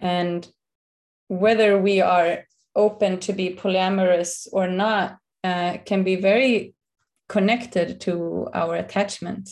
[0.00, 0.46] And
[1.28, 6.74] whether we are open to be polyamorous or not uh, can be very
[7.28, 9.48] connected to our attachment.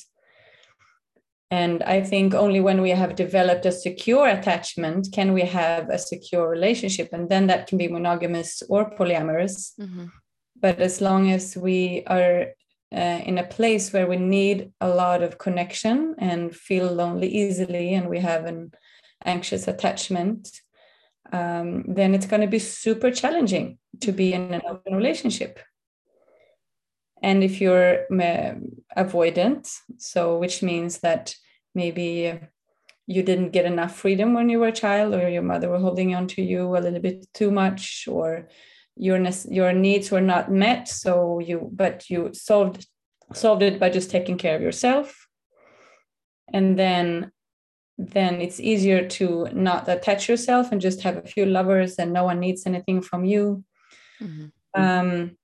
[1.50, 5.98] And I think only when we have developed a secure attachment can we have a
[5.98, 7.08] secure relationship.
[7.12, 9.72] And then that can be monogamous or polyamorous.
[9.80, 10.06] Mm-hmm.
[10.60, 12.48] But as long as we are
[12.92, 17.94] uh, in a place where we need a lot of connection and feel lonely easily,
[17.94, 18.72] and we have an
[19.24, 20.50] anxious attachment,
[21.32, 25.60] um, then it's going to be super challenging to be in an open relationship
[27.22, 28.06] and if you're
[28.96, 31.34] avoidant so which means that
[31.74, 32.38] maybe
[33.06, 36.14] you didn't get enough freedom when you were a child or your mother were holding
[36.14, 38.48] on to you a little bit too much or
[38.96, 42.86] your your needs were not met so you but you solved
[43.32, 45.26] solved it by just taking care of yourself
[46.52, 47.32] and then
[47.98, 52.24] then it's easier to not attach yourself and just have a few lovers and no
[52.24, 53.64] one needs anything from you
[54.20, 54.46] mm-hmm.
[54.80, 55.36] um,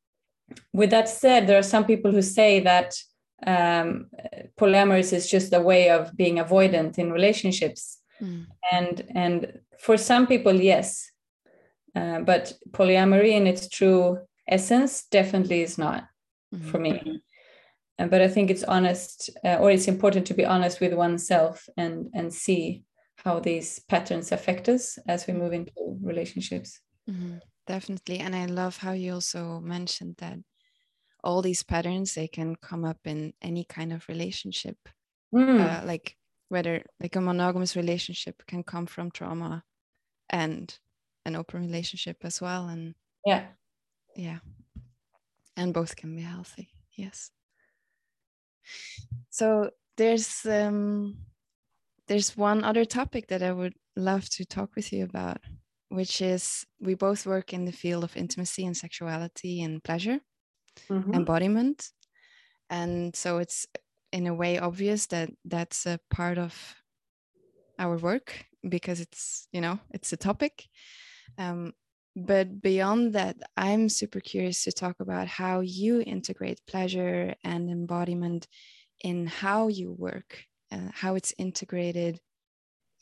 [0.73, 2.95] with that said, there are some people who say that
[3.47, 4.07] um,
[4.59, 8.47] polyamorous is just a way of being avoidant in relationships, mm.
[8.73, 11.11] and and for some people, yes,
[11.95, 16.05] uh, but polyamory in its true essence definitely is not
[16.55, 16.69] mm-hmm.
[16.69, 17.21] for me.
[17.99, 21.69] Uh, but I think it's honest, uh, or it's important to be honest with oneself
[21.77, 22.85] and and see
[23.17, 26.81] how these patterns affect us as we move into relationships.
[27.11, 30.39] Mm-hmm definitely and i love how you also mentioned that
[31.25, 34.77] all these patterns they can come up in any kind of relationship
[35.35, 35.61] mm.
[35.61, 36.17] uh, like
[36.49, 39.65] whether like a monogamous relationship can come from trauma
[40.31, 40.79] and
[41.25, 43.47] an open relationship as well and yeah.
[44.15, 44.39] Yeah.
[45.57, 47.31] And both can be healthy yes.
[49.31, 51.17] So there's um
[52.07, 55.39] there's one other topic that i would love to talk with you about
[55.97, 60.21] which is we both work in the field of intimacy and sexuality and pleasure,
[60.91, 61.15] mm-hmm.
[61.15, 61.89] embodiment.
[62.69, 63.67] And so it's
[64.13, 66.53] in a way obvious that that's a part of
[67.79, 70.69] our work because it's, you know, it's a topic.
[71.39, 71.73] Um,
[72.15, 78.47] but beyond that, I'm super curious to talk about how you integrate pleasure and embodiment
[79.01, 82.21] in how you work, and how it's integrated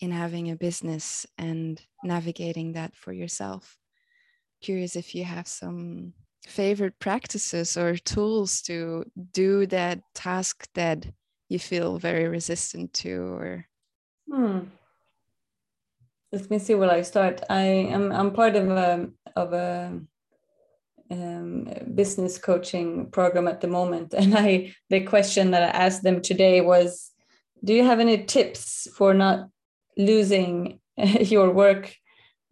[0.00, 3.76] in having a business and navigating that for yourself.
[4.62, 6.14] Curious if you have some
[6.46, 11.06] favorite practices or tools to do that task that
[11.48, 13.66] you feel very resistant to or
[14.30, 14.60] hmm.
[16.32, 17.42] let me see where I start.
[17.48, 20.00] I am I'm part of a of a
[21.10, 26.20] um, business coaching program at the moment, and I the question that I asked them
[26.20, 27.12] today was,
[27.62, 29.48] "Do you have any tips for not
[29.96, 31.94] losing your work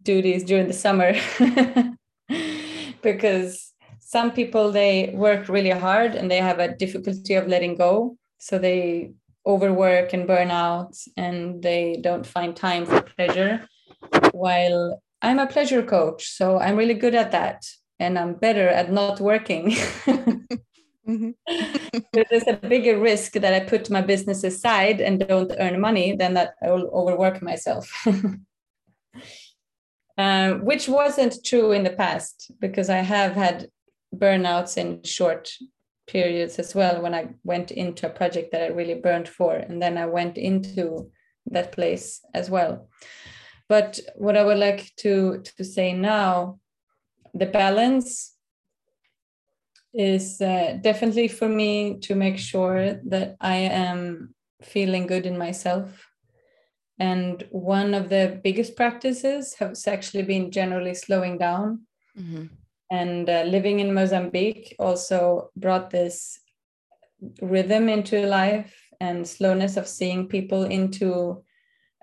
[0.01, 1.13] duties during the summer?"
[3.01, 8.17] because some people they work really hard and they have a difficulty of letting go,
[8.37, 9.11] so they
[9.45, 13.67] overwork and burn out, and they don't find time for pleasure
[14.31, 17.65] while I'm a pleasure coach, so I'm really good at that
[17.99, 19.75] and I'm better at not working.
[21.07, 21.31] mm-hmm.
[22.13, 26.33] There's a bigger risk that I put my business aside and don't earn money than
[26.35, 27.89] that I will overwork myself.
[30.17, 33.67] uh, which wasn't true in the past because I have had
[34.15, 35.51] burnouts in short
[36.07, 39.55] periods as well when I went into a project that I really burned for.
[39.55, 41.11] And then I went into
[41.47, 42.89] that place as well.
[43.69, 46.59] But what I would like to, to say now,
[47.33, 48.32] the balance
[49.93, 56.07] is uh, definitely for me to make sure that I am feeling good in myself.
[56.99, 61.81] And one of the biggest practices has actually been generally slowing down.
[62.17, 62.45] Mm-hmm.
[62.91, 66.39] And uh, living in Mozambique also brought this
[67.41, 71.43] rhythm into life and slowness of seeing people into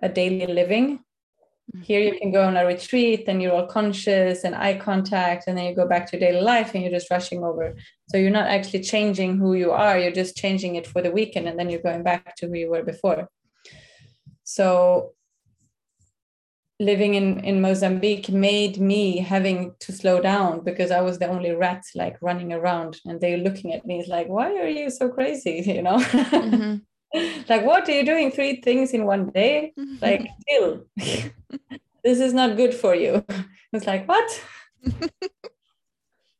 [0.02, 1.00] a daily living
[1.82, 5.56] here you can go on a retreat and you're all conscious and eye contact, and
[5.56, 7.76] then you go back to daily life and you're just rushing over.
[8.08, 11.48] So you're not actually changing who you are, you're just changing it for the weekend,
[11.48, 13.28] and then you're going back to who you were before.
[14.44, 15.12] So
[16.80, 21.50] living in, in Mozambique made me having to slow down because I was the only
[21.52, 25.62] rat like running around and they're looking at me like, why are you so crazy?
[25.66, 25.98] You know?
[25.98, 26.76] Mm-hmm.
[27.48, 29.72] like what are you doing three things in one day?
[30.00, 33.22] Like still this is not good for you.
[33.70, 34.42] It's like what?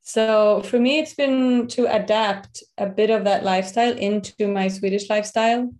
[0.00, 5.10] So for me it's been to adapt a bit of that lifestyle into my swedish
[5.10, 5.70] lifestyle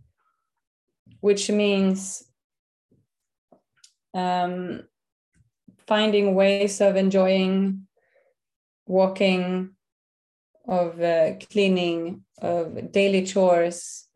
[1.21, 2.25] which means
[4.15, 4.83] um,
[5.87, 7.87] finding ways of enjoying
[8.87, 9.71] walking
[10.67, 14.07] of uh, cleaning of daily chores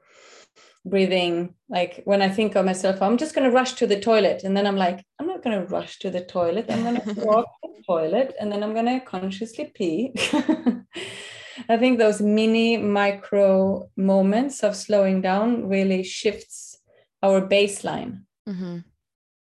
[0.85, 4.45] breathing like when i think of myself i'm just going to rush to the toilet
[4.45, 7.24] and then i'm like i'm not going to rush to the toilet i'm going to
[7.24, 10.12] walk to the toilet and then i'm going to consciously pee
[11.68, 16.78] i think those mini micro moments of slowing down really shifts
[17.22, 18.78] our baseline mm-hmm.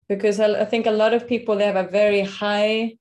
[0.08, 2.96] because I, think a lot of people they have a very high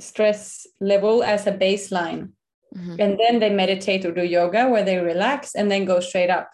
[0.00, 2.32] stress level as a baseline
[2.74, 2.96] mm-hmm.
[2.98, 6.50] and then they meditate or do yoga where they relax and then go straight up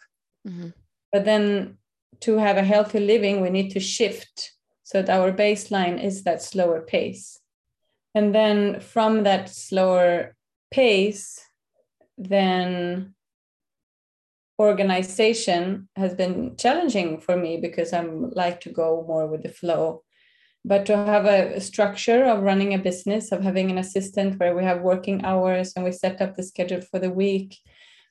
[0.46, 0.68] mm-hmm.
[1.12, 1.78] But then
[2.20, 4.52] to have a healthy living, we need to shift
[4.82, 7.40] so that our baseline is that slower pace.
[8.14, 10.34] And then from that slower
[10.70, 11.40] pace,
[12.18, 13.14] then
[14.58, 20.02] organization has been challenging for me because I'm like to go more with the flow.
[20.64, 24.62] But to have a structure of running a business, of having an assistant where we
[24.62, 27.56] have working hours and we set up the schedule for the week,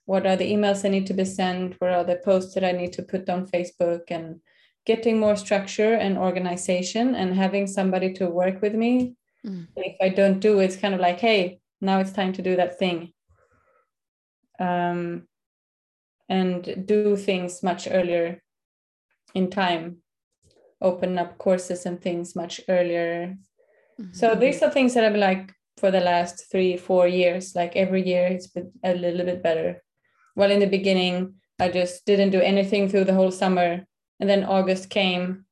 [0.10, 2.72] what are the emails I need to be sent, what are the posts that I
[2.72, 4.42] need to put on Facebook, and
[4.84, 9.14] getting more structure and organization and having somebody to work with me.
[9.46, 9.68] Mm.
[9.76, 12.56] If I don't do it, it's kind of like, hey, now it's time to do
[12.56, 13.14] that thing.
[14.60, 15.28] Um,
[16.28, 18.42] and do things much earlier
[19.36, 19.98] in time,
[20.82, 23.38] open up courses and things much earlier.
[24.02, 24.14] Mm-hmm.
[24.14, 27.54] So these are things that I've been like for the last three, four years.
[27.54, 29.84] Like every year, it's been a little bit better
[30.40, 33.86] well in the beginning i just didn't do anything through the whole summer.
[34.22, 35.46] And then august came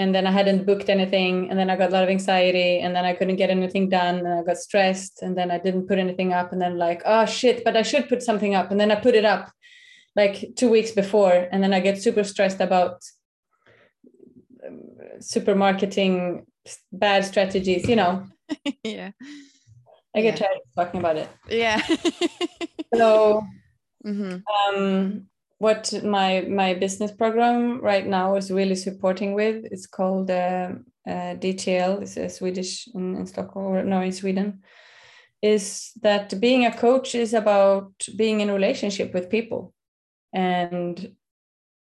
[0.00, 2.94] and then i hadn't booked anything and then i got a lot of anxiety and
[2.94, 5.98] then i couldn't get anything done and i got stressed and then i didn't put
[5.98, 8.70] anything up and then like oh shit but i should put something up.
[8.70, 9.50] And then i put it up
[10.16, 12.96] like two weeks before and then i get super stressed about
[14.66, 14.80] um,
[15.20, 16.46] super marketing
[16.92, 18.26] bad strategies you know?
[18.84, 19.10] Yeah.
[20.16, 20.46] I get yeah.
[20.46, 21.28] tired of talking about it.
[21.48, 21.80] Yeah.
[22.94, 23.44] So
[24.04, 24.76] Mm-hmm.
[24.76, 25.28] Um,
[25.58, 30.70] what my my business program right now is really supporting with it's called uh,
[31.06, 32.02] uh, DTL.
[32.02, 34.62] It's a Swedish in, in Stockholm or no in Sweden.
[35.42, 39.74] Is that being a coach is about being in relationship with people,
[40.32, 41.14] and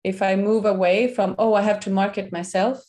[0.03, 2.81] if I move away from oh I have to market myself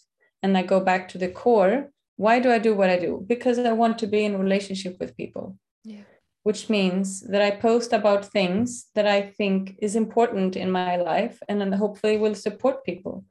[0.43, 3.24] and I go back to the core, why do I do what I do?
[3.27, 5.59] Because I want to be in relationship with people.
[5.83, 6.03] Yeah
[6.47, 11.42] which means that I post about things that I think is important in my life
[11.49, 13.24] and then hopefully will support people.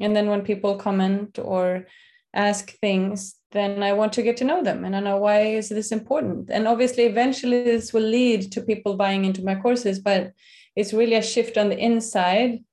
[0.00, 1.86] And then when people comment or
[2.34, 5.68] ask things, then I want to get to know them and I know why is
[5.68, 6.50] this important.
[6.50, 10.32] And obviously, eventually, this will lead to people buying into my courses, but
[10.74, 12.64] it's really a shift on the inside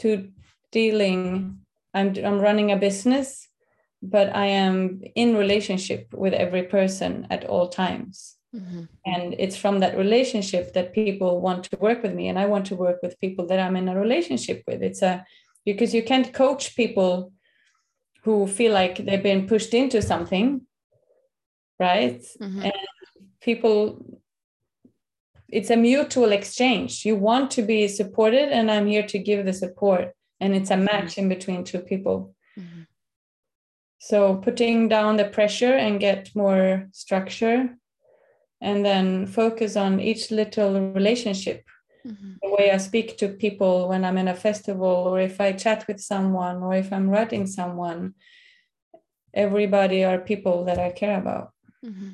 [0.00, 0.28] to
[0.72, 1.58] dealing.
[1.94, 3.48] I'm I'm running a business,
[4.02, 8.36] but I am in relationship with every person at all times.
[8.54, 8.82] Mm-hmm.
[9.06, 12.66] And it's from that relationship that people want to work with me, and I want
[12.66, 14.82] to work with people that I'm in a relationship with.
[14.82, 15.24] It's a
[15.64, 17.32] because you can't coach people
[18.24, 20.62] who feel like they've been pushed into something
[21.78, 22.62] right mm-hmm.
[22.62, 22.86] and
[23.40, 24.20] people
[25.48, 29.52] it's a mutual exchange you want to be supported and i'm here to give the
[29.52, 30.84] support and it's a mm-hmm.
[30.84, 32.82] match in between two people mm-hmm.
[33.98, 37.76] so putting down the pressure and get more structure
[38.62, 41.64] and then focus on each little relationship
[42.06, 42.34] mm-hmm.
[42.40, 45.84] the way I speak to people when I'm in a festival, or if I chat
[45.88, 48.14] with someone, or if I'm writing someone.
[49.34, 51.52] Everybody are people that I care about.
[51.84, 52.10] Mm-hmm.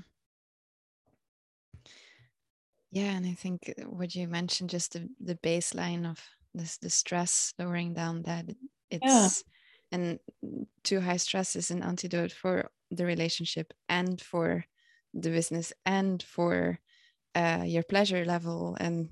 [2.93, 6.19] Yeah, and I think what you mentioned, just the, the baseline of
[6.55, 8.47] this, the stress, lowering down that
[8.91, 9.45] it's
[9.93, 9.99] yeah.
[9.99, 10.19] and
[10.83, 14.65] too high stress is an antidote for the relationship and for
[15.15, 16.79] the business and for
[17.35, 19.09] uh, your pleasure level and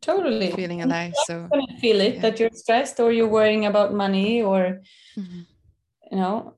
[0.00, 1.48] totally feeling alive so
[1.80, 2.20] feel it yeah.
[2.20, 4.80] that you're stressed or you're worrying about money or
[5.16, 5.40] mm-hmm.
[6.10, 6.54] you know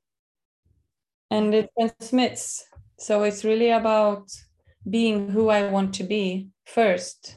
[1.30, 2.64] and it transmits
[2.98, 4.28] so it's really about
[4.88, 7.36] being who i want to be 1st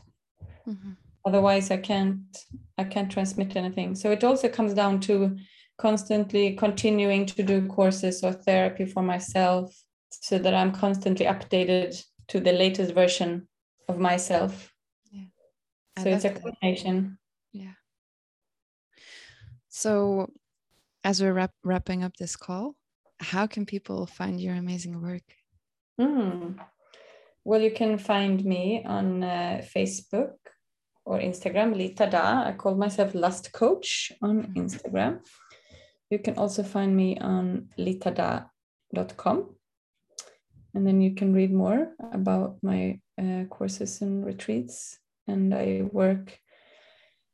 [0.67, 0.91] mm-hmm.
[1.25, 2.37] otherwise i can't
[2.77, 5.35] i can't transmit anything so it also comes down to
[5.77, 9.84] constantly continuing to do courses or therapy for myself
[10.21, 13.47] so that i'm constantly updated to the latest version
[13.87, 14.73] of myself.
[15.11, 15.27] Yeah.
[16.01, 17.17] so it's a combination.
[17.51, 17.73] Yeah.
[19.69, 20.31] So
[21.03, 22.75] as we're wrap, wrapping up this call
[23.19, 25.23] how can people find your amazing work?
[25.97, 26.59] Mm.
[27.45, 30.33] well you can find me on uh, facebook
[31.05, 32.43] or instagram lita da.
[32.47, 34.59] I call myself lust coach on mm-hmm.
[34.59, 35.19] instagram.
[36.09, 39.54] You can also find me on litada.com
[40.75, 46.39] and then you can read more about my uh, courses and retreats and I work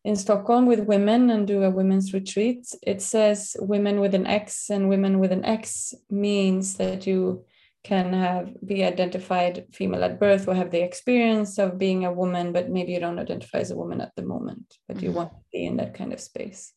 [0.03, 2.65] in Stockholm with women and do a women's retreat.
[2.81, 7.45] It says women with an X, and women with an X means that you
[7.83, 12.51] can have be identified female at birth or have the experience of being a woman,
[12.51, 15.07] but maybe you don't identify as a woman at the moment, but mm-hmm.
[15.07, 16.73] you want to be in that kind of space.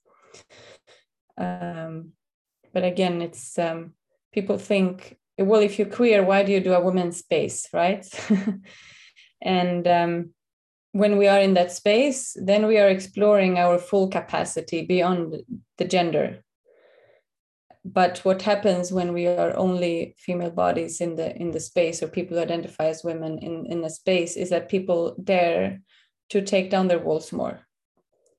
[1.37, 2.13] Um,
[2.73, 3.93] but again, it's um,
[4.33, 8.07] people think, well, if you're queer, why do you do a women's space, right?
[9.43, 10.31] and um,
[10.93, 15.43] when we are in that space, then we are exploring our full capacity beyond
[15.79, 16.45] the gender.
[17.85, 22.09] But what happens when we are only female bodies in the in the space, or
[22.09, 25.83] people who identify as women in in the space, is that people dare
[26.31, 27.61] to take down their walls more.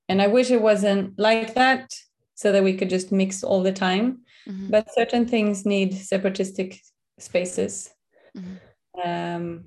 [0.09, 1.93] And I wish it wasn't like that,
[2.35, 4.21] so that we could just mix all the time.
[4.47, 4.69] Mm-hmm.
[4.69, 6.79] But certain things need separatistic
[7.19, 7.89] spaces
[8.37, 9.09] mm-hmm.
[9.09, 9.65] um,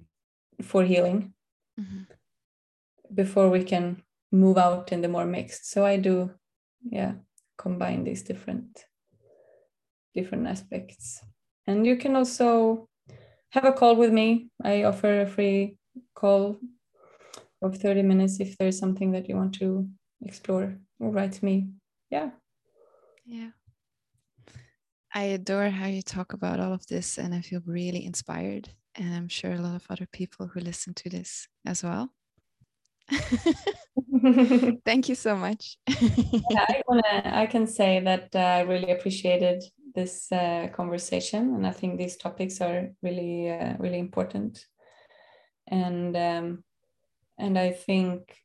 [0.62, 1.34] for healing.
[1.80, 2.12] Mm-hmm
[3.14, 4.02] before we can
[4.32, 6.30] move out in the more mixed so i do
[6.82, 7.12] yeah
[7.56, 8.84] combine these different
[10.14, 11.20] different aspects
[11.66, 12.88] and you can also
[13.50, 15.76] have a call with me i offer a free
[16.14, 16.58] call
[17.62, 19.88] of 30 minutes if there's something that you want to
[20.22, 21.68] explore or write to me
[22.10, 22.30] yeah
[23.24, 23.50] yeah
[25.14, 29.14] i adore how you talk about all of this and i feel really inspired and
[29.14, 32.12] i'm sure a lot of other people who listen to this as well
[34.84, 35.78] Thank you so much.
[35.88, 37.22] yeah, I wanna.
[37.24, 39.62] I can say that uh, I really appreciated
[39.94, 44.66] this uh, conversation, and I think these topics are really, uh, really important.
[45.66, 46.64] And um,
[47.38, 48.36] and I think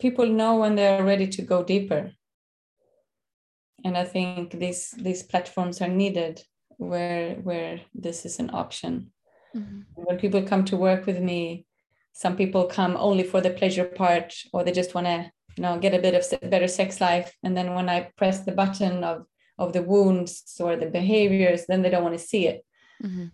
[0.00, 2.12] people know when they are ready to go deeper.
[3.84, 6.42] And I think these these platforms are needed
[6.76, 9.12] where where this is an option.
[9.56, 9.80] Mm-hmm.
[9.94, 11.66] When people come to work with me,
[12.18, 15.78] some people come only for the pleasure part or they just want to you know
[15.78, 19.26] get a bit of better sex life and then when i press the button of
[19.58, 22.64] of the wounds or the behaviors then they don't want to see it
[23.02, 23.26] mm-hmm.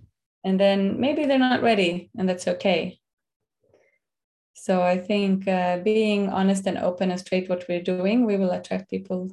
[0.44, 2.98] and then maybe they're not ready and that's okay
[4.54, 8.52] so i think uh, being honest and open and straight what we're doing we will
[8.52, 9.30] attract people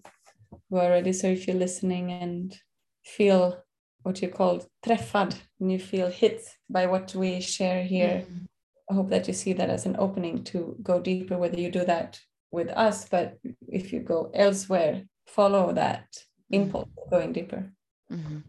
[0.71, 2.57] who are ready so if you're listening and
[3.05, 3.61] feel
[4.01, 8.45] what you call träffad and you feel hit by what we share here mm-hmm.
[8.91, 11.85] I hope that you see that as an opening to go deeper, whether you do
[11.85, 12.19] that
[12.51, 13.37] with us, but
[13.69, 16.07] if you go elsewhere, follow that
[16.49, 17.71] impulse going deeper.
[18.11, 18.39] Mm-hmm.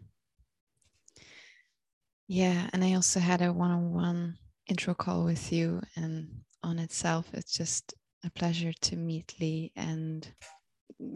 [2.27, 4.35] Yeah, and I also had a one-on-one
[4.67, 6.27] intro call with you, and
[6.61, 7.93] on itself, it's just
[8.25, 10.27] a pleasure to meet Lee and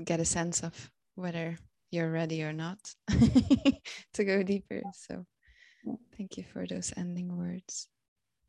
[0.05, 1.57] get a sense of whether
[1.91, 2.79] you're ready or not
[4.13, 4.81] to go deeper.
[4.93, 5.25] So,
[6.17, 7.87] thank you for those ending words.